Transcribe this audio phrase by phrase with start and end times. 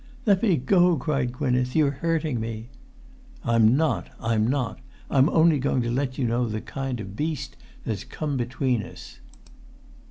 [0.25, 1.75] "Let me go," cried Gwynneth.
[1.75, 2.69] "You're hurting me!"
[3.43, 4.09] "I'm not.
[4.19, 4.79] I'm not.
[5.11, 9.19] I'm only going to let you know the kind of beast that's come between us."